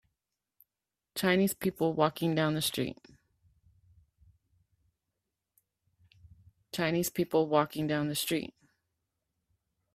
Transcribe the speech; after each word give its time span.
Chinese 1.13 1.53
people 1.53 1.93
walking 1.93 2.33
down 2.33 2.55
a 2.55 2.61
street. 2.63 2.97